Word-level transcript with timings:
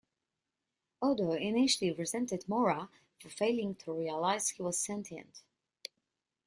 Odo 0.99 1.33
initially 1.33 1.91
resented 1.91 2.49
Mora 2.49 2.89
for 3.19 3.29
failing 3.29 3.75
to 3.75 3.93
realize 3.93 4.49
he 4.49 4.63
was 4.63 4.79
sentient. 4.79 5.43